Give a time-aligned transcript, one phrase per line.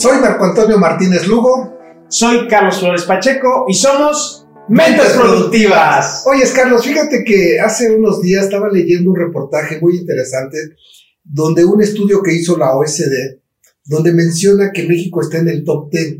[0.00, 1.76] Soy Marco Antonio Martínez Lugo.
[2.08, 6.24] Soy Carlos Flores Pacheco y somos Mentes Productivas.
[6.24, 10.56] Oye, Carlos, fíjate que hace unos días estaba leyendo un reportaje muy interesante
[11.22, 13.40] donde un estudio que hizo la OSD,
[13.84, 16.16] donde menciona que México está en el top 10,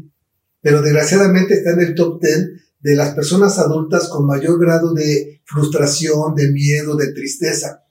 [0.60, 2.50] pero desgraciadamente está en el top 10
[2.80, 7.82] de las personas adultas con mayor grado de frustración, de miedo, de tristeza.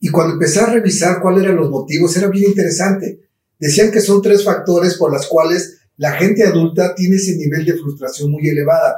[0.00, 3.29] Y cuando empecé a revisar cuáles eran los motivos, era bien interesante.
[3.60, 7.76] Decían que son tres factores por los cuales la gente adulta tiene ese nivel de
[7.76, 8.96] frustración muy elevada,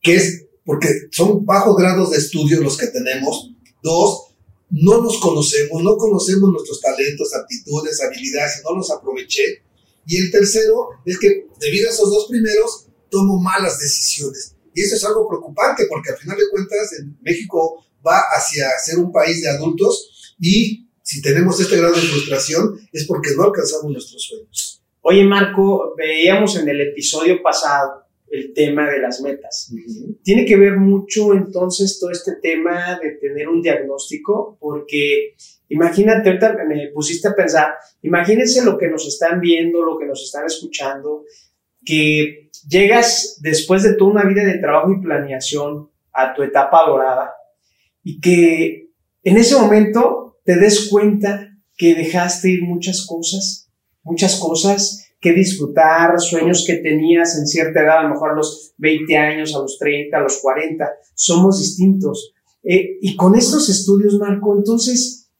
[0.00, 3.50] que es porque son bajos grados de estudio los que tenemos.
[3.82, 4.34] Dos,
[4.70, 9.62] no nos conocemos, no conocemos nuestros talentos, aptitudes, habilidades, no los aproveché.
[10.06, 14.54] Y el tercero es que debido a esos dos primeros, tomo malas decisiones.
[14.74, 18.98] Y eso es algo preocupante porque al final de cuentas en México va hacia ser
[18.98, 23.92] un país de adultos y si tenemos este grado de frustración es porque no alcanzamos
[23.92, 24.82] nuestros sueños.
[25.02, 29.70] Oye Marco, veíamos en el episodio pasado el tema de las metas.
[30.22, 35.34] Tiene que ver mucho entonces todo este tema de tener un diagnóstico, porque
[35.68, 40.22] imagínate, ahorita me pusiste a pensar, imagínense lo que nos están viendo, lo que nos
[40.24, 41.24] están escuchando,
[41.84, 47.34] que llegas después de toda una vida de trabajo y planeación a tu etapa dorada
[48.02, 48.88] y que
[49.22, 53.68] en ese momento te des cuenta que dejaste ir muchas cosas,
[54.02, 58.74] muchas cosas que disfrutar, sueños que tenías en cierta edad, a lo mejor a los
[58.76, 62.34] 20 años, a los 30, a los 40, somos distintos.
[62.62, 65.30] Eh, y con estos estudios, Marco, entonces,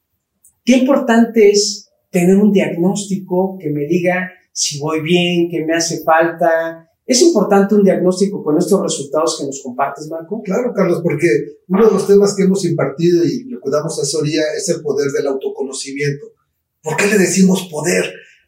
[0.63, 6.01] qué importante es tener un diagnóstico que me diga si voy bien, qué me hace
[6.03, 6.89] falta.
[7.05, 10.41] ¿Es importante un diagnóstico con estos resultados que nos compartes, Marco?
[10.43, 11.27] Claro, Carlos, porque
[11.67, 15.11] uno de los temas que hemos impartido y lo que damos asesoría es el poder
[15.11, 16.27] del autoconocimiento.
[16.81, 18.05] ¿Por qué le decimos poder?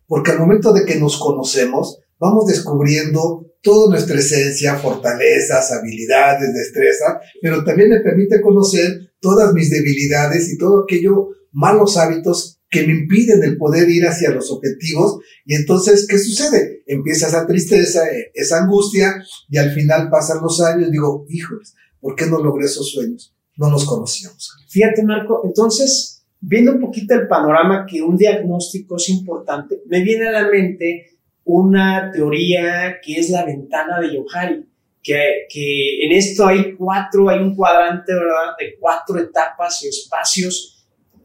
[0.07, 7.19] porque al momento de que nos conocemos, vamos descubriendo toda nuestra esencia, fortalezas, habilidades, destreza,
[7.41, 12.93] pero también me permite conocer todas mis debilidades y todo aquello malos hábitos que me
[12.93, 15.19] impiden el poder ir hacia los objetivos.
[15.45, 16.83] Y entonces, ¿qué sucede?
[16.85, 18.01] Empieza esa tristeza,
[18.33, 19.15] esa angustia,
[19.49, 23.33] y al final pasan los años, digo, hijos, ¿por qué no logré esos sueños?
[23.57, 24.51] No nos conocíamos.
[24.69, 30.27] Fíjate, Marco, entonces viendo un poquito el panorama que un diagnóstico es importante, me viene
[30.27, 34.65] a la mente una teoría que es la ventana de Yohari,
[35.01, 40.76] que, que en esto hay cuatro, hay un cuadrante, ¿verdad?, de cuatro etapas y espacios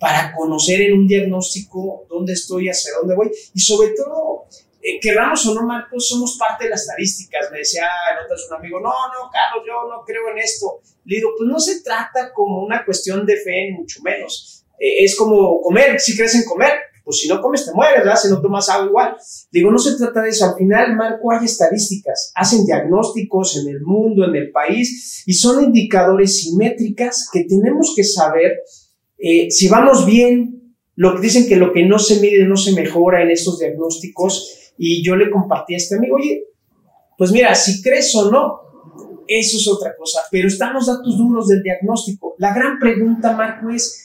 [0.03, 4.47] para conocer en un diagnóstico dónde estoy, hacia dónde voy, y sobre todo,
[4.83, 7.53] eh, querramos o no, Marcos, somos parte de las estadísticas.
[7.53, 10.81] Me decía en otras un amigo, no, no, Carlos, yo no creo en esto.
[11.05, 15.05] Le digo, pues no se trata como una cuestión de fe, ni mucho menos eh,
[15.05, 16.73] es como comer, si crees en comer,
[17.05, 18.17] pues si no comes te mueres, ¿verdad?
[18.17, 19.17] Si no tomas agua igual.
[19.53, 20.45] Digo, no se trata de eso.
[20.45, 25.63] Al final, Marco, hay estadísticas, hacen diagnósticos en el mundo, en el país, y son
[25.63, 28.53] indicadores y métricas que tenemos que saber
[29.23, 30.59] eh, si vamos bien.
[30.95, 34.73] Lo que dicen que lo que no se mide no se mejora en estos diagnósticos.
[34.77, 36.45] Y yo le compartí a este amigo, oye,
[37.17, 38.61] pues mira, si crees o no,
[39.27, 42.35] eso es otra cosa, pero están los datos duros del diagnóstico.
[42.39, 44.03] La gran pregunta, Marco, es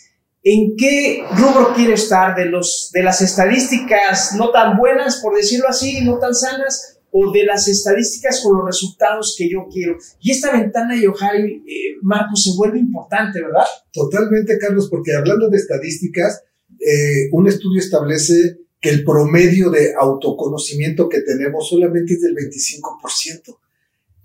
[0.49, 5.67] ¿En qué rubro quiere estar de, los, de las estadísticas no tan buenas, por decirlo
[5.67, 9.97] así, no tan sanas, o de las estadísticas con los resultados que yo quiero?
[10.19, 13.65] Y esta ventana de Yohari, eh, Marco, se vuelve importante, ¿verdad?
[13.91, 16.43] Totalmente, Carlos, porque hablando de estadísticas,
[16.79, 23.57] eh, un estudio establece que el promedio de autoconocimiento que tenemos solamente es del 25%.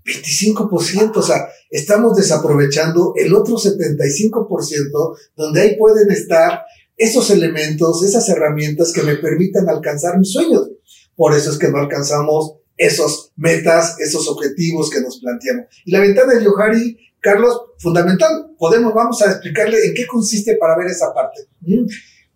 [0.05, 6.63] 25%, o sea, estamos desaprovechando el otro 75% donde ahí pueden estar
[6.97, 10.71] esos elementos, esas herramientas que me permitan alcanzar mis sueños.
[11.15, 15.67] Por eso es que no alcanzamos esos metas, esos objetivos que nos planteamos.
[15.85, 18.51] Y la ventana de Yohari, Carlos, fundamental.
[18.59, 21.43] Podemos, vamos a explicarle en qué consiste para ver esa parte.
[21.61, 21.87] ¿Mm?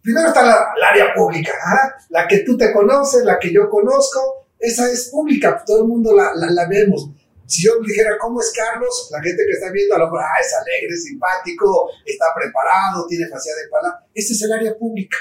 [0.00, 1.94] Primero está la, área pública, ¿ah?
[2.10, 6.14] la que tú te conoces, la que yo conozco, esa es pública, todo el mundo
[6.14, 7.10] la, la, vemos.
[7.44, 9.08] Si yo dijera, ¿cómo es Carlos?
[9.10, 13.28] La gente que está viendo a lo mejor, ah, es alegre, simpático, está preparado, tiene
[13.28, 14.06] facilidad de palabra.
[14.14, 15.16] Este es el área pública.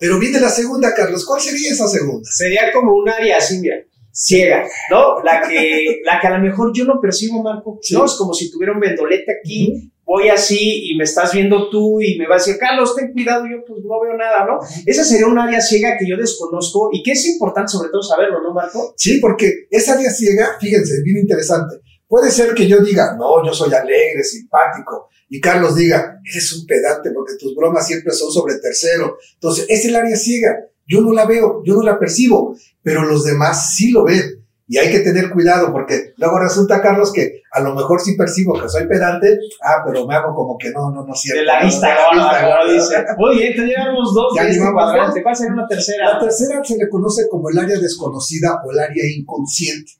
[0.00, 1.26] Pero viene la segunda, Carlos.
[1.26, 2.26] ¿Cuál sería esa segunda?
[2.30, 3.76] Sería como un área así, mira,
[4.12, 5.22] ciega, ¿no?
[5.22, 7.78] La que, la que a lo mejor yo no percibo, Marco.
[7.92, 12.00] No, es como si tuviera un vendolete aquí, voy así y me estás viendo tú
[12.00, 14.58] y me vas a decir, Carlos, ten cuidado, yo pues no veo nada, ¿no?
[14.86, 18.42] Esa sería un área ciega que yo desconozco y que es importante sobre todo saberlo,
[18.42, 18.94] ¿no, Marco?
[18.96, 21.76] Sí, porque esa área ciega, fíjense, bien interesante.
[22.06, 26.66] Puede ser que yo diga, no, yo soy alegre, simpático, y Carlos diga, eres un
[26.66, 29.18] pedante porque tus bromas siempre son sobre tercero.
[29.34, 30.56] Entonces, es el área ciega.
[30.88, 34.38] Yo no la veo, yo no la percibo, pero los demás sí lo ven.
[34.70, 38.52] Y hay que tener cuidado porque luego resulta, Carlos, que a lo mejor sí percibo
[38.52, 41.40] que soy pedante, ah, pero me hago como que no, no, no cierto.
[41.40, 42.96] De la vista, no, dice.
[43.18, 45.22] Oye, te llevamos dos ya de este cuadrante.
[45.22, 46.12] ¿Cuál sería una tercera?
[46.12, 49.92] La tercera se le conoce como el área desconocida o el área inconsciente.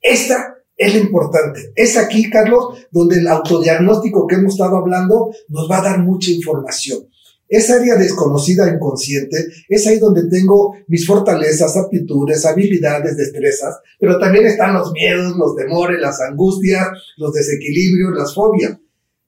[0.00, 1.72] Esta es lo importante.
[1.74, 6.30] Es aquí, Carlos, donde el autodiagnóstico que hemos estado hablando nos va a dar mucha
[6.30, 7.08] información.
[7.48, 14.46] Esa área desconocida inconsciente es ahí donde tengo mis fortalezas, aptitudes, habilidades, destrezas, pero también
[14.46, 18.78] están los miedos, los temores, las angustias, los desequilibrios, las fobias,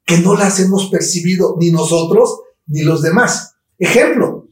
[0.04, 3.56] que no las hemos percibido ni nosotros ni los demás.
[3.78, 4.46] Ejemplo,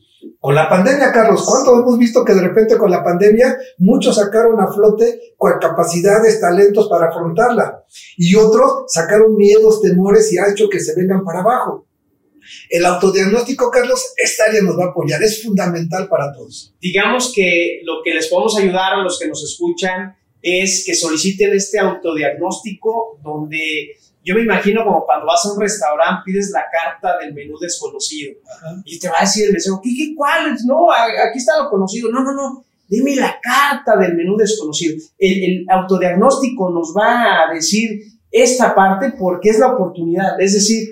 [0.44, 4.60] con la pandemia, Carlos, ¿cuánto hemos visto que de repente con la pandemia muchos sacaron
[4.60, 7.82] a flote con capacidades, talentos para afrontarla
[8.18, 11.86] y otros sacaron miedos, temores y ha hecho que se vengan para abajo?
[12.68, 16.74] El autodiagnóstico, Carlos, esta área nos va a apoyar, es fundamental para todos.
[16.80, 21.54] Digamos que lo que les podemos ayudar a los que nos escuchan es que soliciten
[21.54, 27.18] este autodiagnóstico donde yo me imagino como cuando vas a un restaurante pides la carta
[27.18, 28.32] del menú desconocido
[28.84, 30.56] y te va a decir el mesero, ¿qué, qué, cuál?
[30.64, 32.10] No, aquí está lo conocido.
[32.10, 34.96] No, no, no, dime la carta del menú desconocido.
[35.18, 38.00] El, el autodiagnóstico nos va a decir
[38.30, 40.40] esta parte porque es la oportunidad.
[40.40, 40.88] Es decir,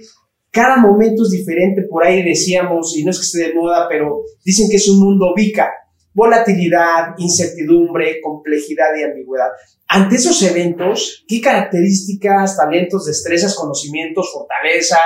[0.53, 4.23] cada momento es diferente, por ahí decíamos, y no es que esté de moda, pero
[4.45, 5.73] dicen que es un mundo bica,
[6.13, 9.49] volatilidad, incertidumbre, complejidad y ambigüedad.
[9.89, 14.99] Ante esos eventos, ¿qué características, talentos, destrezas, conocimientos, fortaleza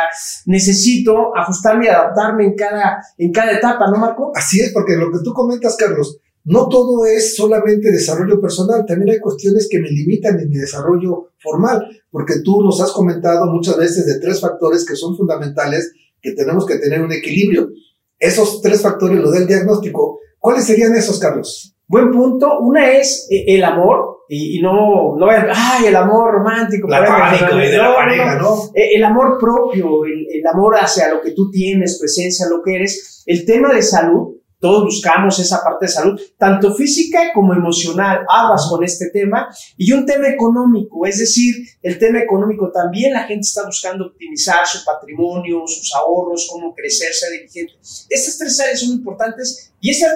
[0.47, 4.33] necesito ajustarme y adaptarme en cada, en cada etapa, ¿no, Marco?
[4.35, 9.11] Así es, porque lo que tú comentas, Carlos, no todo es solamente desarrollo personal, también
[9.11, 13.77] hay cuestiones que me limitan en mi desarrollo formal, porque tú nos has comentado muchas
[13.77, 17.71] veces de tres factores que son fundamentales, que tenemos que tener un equilibrio.
[18.17, 21.75] Esos tres factores, lo del diagnóstico, ¿cuáles serían esos, Carlos?
[21.89, 22.61] Buen punto.
[22.61, 26.89] Una es eh, el amor, y, no, no ay, el amor romántico.
[26.89, 28.71] La pareja, de la pareja, ¿no?
[28.73, 32.63] Eh, el amor propio, el, el amor hacia lo que tú tienes, tu esencia, lo
[32.63, 33.25] que eres.
[33.27, 34.36] El tema de salud,
[34.67, 38.27] todos buscamos esa parte de salud, tanto física como emocional.
[38.29, 39.49] Aguas con este tema.
[39.77, 44.67] Y un tema económico, es decir, el tema económico también la gente está buscando optimizar
[44.67, 47.75] su patrimonio, sus ahorros, cómo crecer, ser dirigente.
[48.11, 50.07] Estas tres áreas son importantes y este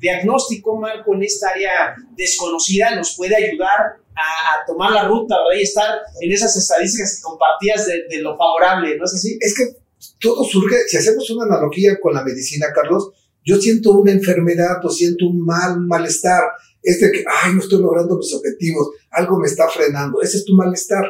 [0.00, 5.60] diagnóstico, Marco, en esta área desconocida nos puede ayudar a, tomar la ruta, ¿verdad?
[5.60, 9.36] Y estar en esas estadísticas que compartías de, de lo favorable, ¿no es así?
[9.42, 9.78] Es que
[10.18, 13.10] todo surge, si hacemos una analogía con la medicina, Carlos,
[13.50, 16.44] yo siento una enfermedad o siento un mal, un malestar,
[16.80, 20.44] es de que, ay, no estoy logrando mis objetivos, algo me está frenando, ese es
[20.44, 21.04] tu malestar.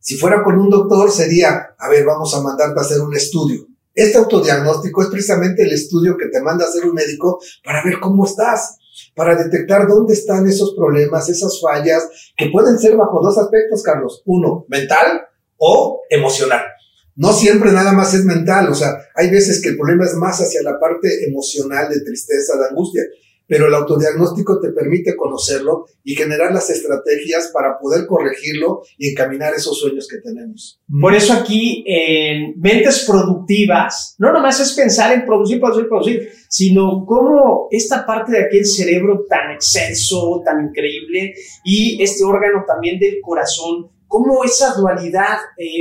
[0.00, 3.68] Si fuera con un doctor sería, a ver, vamos a mandarte a hacer un estudio.
[3.94, 8.00] Este autodiagnóstico es precisamente el estudio que te manda a hacer un médico para ver
[8.00, 8.78] cómo estás,
[9.14, 14.22] para detectar dónde están esos problemas, esas fallas, que pueden ser bajo dos aspectos, Carlos.
[14.26, 15.22] Uno, mental
[15.56, 16.62] o emocional
[17.16, 20.38] no siempre nada más es mental, o sea, hay veces que el problema es más
[20.38, 23.02] hacia la parte emocional de tristeza, de angustia,
[23.48, 29.54] pero el autodiagnóstico te permite conocerlo y generar las estrategias para poder corregirlo y encaminar
[29.54, 30.80] esos sueños que tenemos.
[31.00, 37.04] Por eso aquí en mentes productivas, no nomás es pensar en producir, producir, producir, sino
[37.06, 43.18] cómo esta parte de aquel cerebro tan exceso, tan increíble y este órgano también del
[43.22, 45.38] corazón cómo esa dualidad,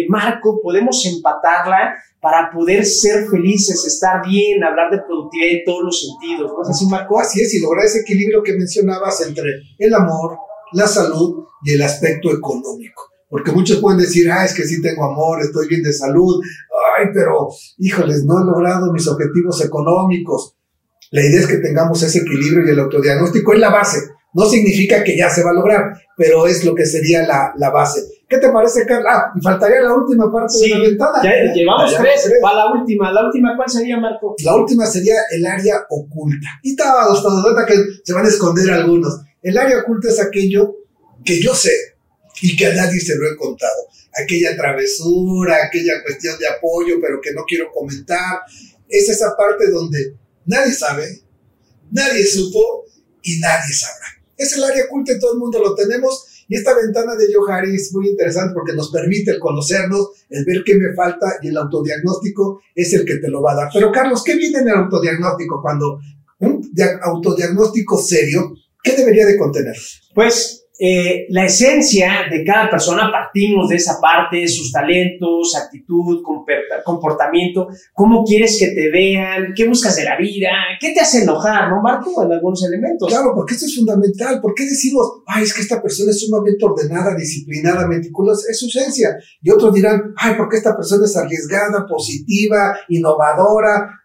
[0.10, 6.02] Marco, podemos empatarla para poder ser felices, estar bien, hablar de productividad en todos los
[6.02, 6.52] sentidos.
[6.56, 7.20] ¿No es así, Marco?
[7.20, 10.38] Así es, y lograr ese equilibrio que mencionabas entre el amor,
[10.74, 13.04] la salud y el aspecto económico.
[13.30, 16.42] Porque muchos pueden decir, ah, es que sí tengo amor, estoy bien de salud,
[16.98, 20.56] ay, pero híjoles, no he logrado mis objetivos económicos.
[21.12, 24.00] La idea es que tengamos ese equilibrio y el autodiagnóstico es la base.
[24.36, 27.70] No significa que ya se va a lograr, pero es lo que sería la, la
[27.70, 28.02] base.
[28.28, 29.10] ¿Qué te parece, Carla?
[29.10, 31.24] Ah, y faltaría la última parte de la ventana.
[31.24, 32.32] Ya llevamos tres.
[32.44, 33.14] Va la última.
[33.14, 34.36] ¿La última cuál sería, Marco?
[34.44, 36.50] La última sería el área oculta.
[36.64, 37.08] Y estaba
[37.66, 39.22] que se van a esconder algunos.
[39.42, 40.76] El área oculta es aquello
[41.24, 41.72] que yo sé
[42.42, 43.88] y que a nadie se lo he contado.
[44.22, 48.42] Aquella travesura, aquella cuestión de apoyo, pero que no quiero comentar.
[48.90, 51.22] Es esa parte donde nadie sabe,
[51.92, 52.86] nadie supo
[53.22, 54.15] y nadie sabrá.
[54.38, 56.26] Es el área oculta y todo el mundo lo tenemos.
[56.48, 60.64] Y esta ventana de Johari es muy interesante porque nos permite el conocernos, el ver
[60.64, 63.70] qué me falta y el autodiagnóstico es el que te lo va a dar.
[63.74, 66.00] Pero Carlos, ¿qué viene en el autodiagnóstico cuando
[66.40, 69.76] un autodiagnóstico serio, qué debería de contener?
[70.14, 76.22] Pues eh, la esencia de cada persona, partimos de esa parte, sus talentos, actitud,
[76.84, 81.70] comportamiento, cómo quieres que te vean, qué buscas de la vida, qué te hace enojar,
[81.70, 82.24] ¿no, Marco?
[82.24, 83.08] En algunos elementos.
[83.08, 84.42] Claro, porque esto es fundamental.
[84.42, 88.52] ¿Por qué decimos, ay, es que esta persona es sumamente ordenada, disciplinada, meticulosa?
[88.52, 89.16] Es su esencia.
[89.42, 94.02] Y otros dirán, ay, porque esta persona es arriesgada, positiva, innovadora.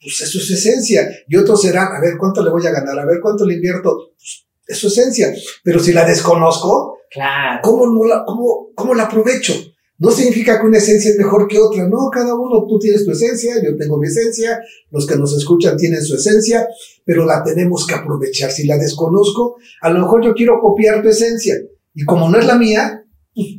[0.00, 1.08] Pues eso es su esencia.
[1.28, 2.96] Y otros serán, a ver, ¿cuánto le voy a ganar?
[2.98, 4.12] A ver, ¿cuánto le invierto?
[4.16, 5.34] Pues es su esencia.
[5.62, 7.60] Pero si la desconozco, claro.
[7.62, 9.54] ¿cómo, no la, cómo, ¿cómo la aprovecho?
[9.98, 13.12] No significa que una esencia es mejor que otra, no, cada uno, tú tienes tu
[13.12, 16.66] esencia, yo tengo mi esencia, los que nos escuchan tienen su esencia,
[17.04, 18.50] pero la tenemos que aprovechar.
[18.50, 21.56] Si la desconozco, a lo mejor yo quiero copiar tu esencia
[21.94, 23.01] y como no es la mía,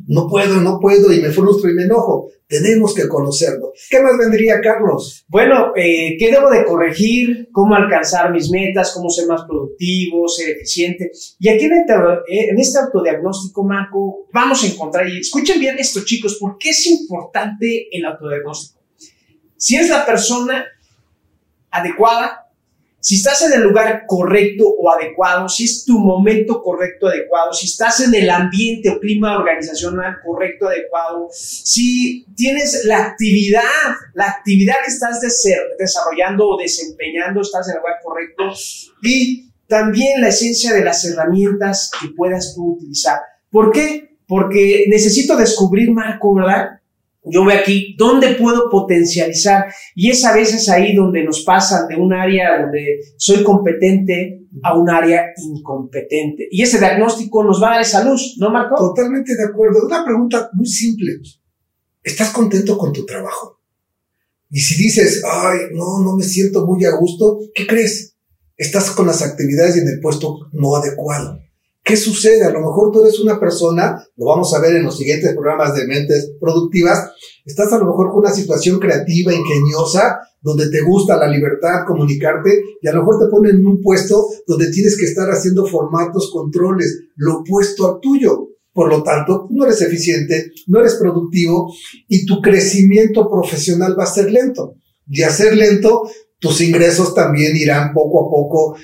[0.06, 2.28] no puedo, no puedo y me frustro y me enojo.
[2.46, 3.72] Tenemos que conocerlo.
[3.90, 5.24] ¿Qué más vendría, Carlos?
[5.28, 7.48] Bueno, eh, ¿qué debo de corregir?
[7.50, 8.92] ¿Cómo alcanzar mis metas?
[8.92, 10.28] ¿Cómo ser más productivo?
[10.28, 11.10] ¿Ser eficiente?
[11.40, 11.94] Y aquí en este,
[12.28, 16.86] en este autodiagnóstico, Marco, vamos a encontrar, y escuchen bien esto, chicos, ¿por qué es
[16.86, 18.80] importante el autodiagnóstico?
[19.56, 20.64] Si es la persona
[21.70, 22.43] adecuada,
[23.04, 27.66] si estás en el lugar correcto o adecuado, si es tu momento correcto, adecuado, si
[27.66, 33.60] estás en el ambiente o clima organizacional correcto, adecuado, si tienes la actividad,
[34.14, 35.20] la actividad que estás
[35.78, 38.44] desarrollando o desempeñando, estás en el lugar correcto
[39.02, 43.18] y también la esencia de las herramientas que puedas tú utilizar.
[43.50, 44.16] ¿Por qué?
[44.26, 46.80] Porque necesito descubrir, Marco, ¿verdad?
[47.24, 51.96] Yo veo aquí dónde puedo potencializar y es a veces ahí donde nos pasan de
[51.96, 56.46] un área donde soy competente a un área incompetente.
[56.50, 58.76] Y ese diagnóstico nos va a dar esa luz, ¿no, Marco?
[58.76, 59.86] Totalmente de acuerdo.
[59.86, 61.18] Una pregunta muy simple.
[62.02, 63.58] ¿Estás contento con tu trabajo?
[64.50, 68.14] Y si dices, ay, no, no me siento muy a gusto, ¿qué crees?
[68.56, 71.40] Estás con las actividades y en el puesto no adecuado.
[71.84, 72.46] ¿Qué sucede?
[72.46, 75.74] A lo mejor tú eres una persona, lo vamos a ver en los siguientes programas
[75.74, 77.10] de mentes productivas,
[77.44, 82.62] estás a lo mejor con una situación creativa, ingeniosa, donde te gusta la libertad, comunicarte,
[82.80, 86.30] y a lo mejor te ponen en un puesto donde tienes que estar haciendo formatos,
[86.32, 88.48] controles, lo opuesto al tuyo.
[88.72, 91.70] Por lo tanto, no eres eficiente, no eres productivo
[92.08, 94.74] y tu crecimiento profesional va a ser lento.
[95.06, 96.02] Y a ser lento,
[96.40, 98.76] tus ingresos también irán poco a poco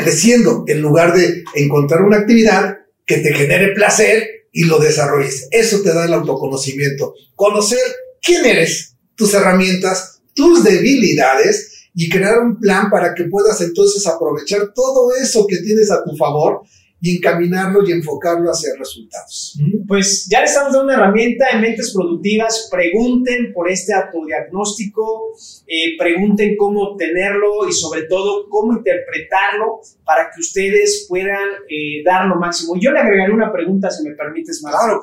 [0.00, 5.48] creciendo en lugar de encontrar una actividad que te genere placer y lo desarrolles.
[5.50, 7.14] Eso te da el autoconocimiento.
[7.34, 7.80] Conocer
[8.22, 14.72] quién eres, tus herramientas, tus debilidades y crear un plan para que puedas entonces aprovechar
[14.74, 16.62] todo eso que tienes a tu favor
[17.00, 19.58] y encaminarlo y enfocarlo hacia resultados.
[19.88, 22.68] Pues ya le estamos dando una herramienta en mentes productivas.
[22.70, 25.32] Pregunten por este autodiagnóstico,
[25.66, 32.26] eh, pregunten cómo obtenerlo y sobre todo cómo interpretarlo para que ustedes puedan eh, dar
[32.26, 32.74] lo máximo.
[32.78, 34.74] Yo le agregaré una pregunta, si me permites, más.
[34.74, 35.02] Claro.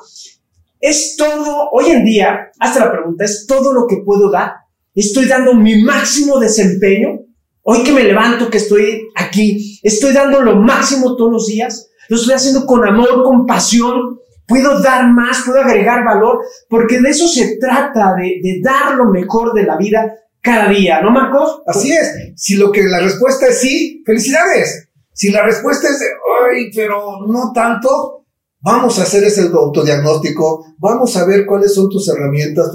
[0.80, 4.52] Es todo, hoy en día, hasta la pregunta, ¿es todo lo que puedo dar?
[4.94, 7.24] ¿Estoy dando mi máximo desempeño?
[7.62, 12.16] Hoy que me levanto, que estoy aquí, estoy dando lo máximo todos los días lo
[12.16, 17.28] estoy haciendo con amor, con pasión, puedo dar más, puedo agregar valor, porque de eso
[17.28, 21.62] se trata, de, dar lo mejor de la vida cada día, ¿no, Marcos?
[21.66, 22.32] Así es.
[22.36, 24.88] Si lo que la respuesta es sí, felicidades.
[25.12, 26.06] Si la respuesta es de,
[26.50, 28.24] ay, pero no tanto,
[28.60, 32.70] vamos a hacer ese autodiagnóstico, vamos a ver cuáles son tus herramientas,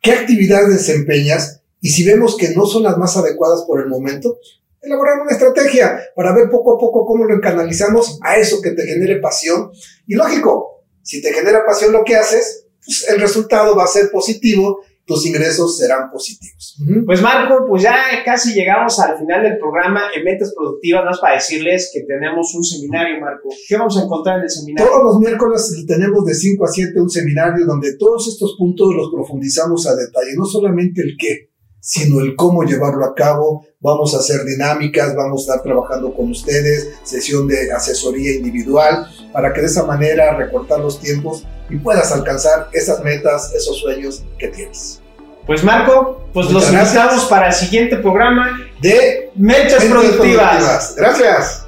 [0.00, 4.38] qué actividades desempeñas, y si vemos que no son las más adecuadas por el momento,
[4.82, 8.86] elaborar una estrategia para ver poco a poco cómo lo canalizamos a eso que te
[8.86, 9.70] genere pasión.
[10.06, 14.10] Y lógico, si te genera pasión lo que haces, pues el resultado va a ser
[14.10, 16.76] positivo, tus ingresos serán positivos.
[17.06, 21.36] Pues Marco, pues ya casi llegamos al final del programa en Metas Productivas, más para
[21.36, 23.48] decirles que tenemos un seminario, Marco.
[23.66, 24.90] ¿Qué vamos a encontrar en el seminario?
[24.90, 29.10] Todos los miércoles tenemos de 5 a 7 un seminario donde todos estos puntos los
[29.10, 31.48] profundizamos a detalle, no solamente el qué,
[31.80, 33.66] sino el cómo llevarlo a cabo.
[33.80, 39.52] Vamos a hacer dinámicas, vamos a estar trabajando con ustedes, sesión de asesoría individual, para
[39.52, 44.48] que de esa manera recortar los tiempos y puedas alcanzar esas metas, esos sueños que
[44.48, 45.00] tienes.
[45.46, 50.94] Pues Marco, pues los invitamos para el siguiente programa de Mentes, Productivas.
[50.96, 51.67] Gracias.